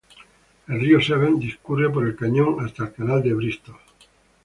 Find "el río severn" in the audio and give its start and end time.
0.67-1.37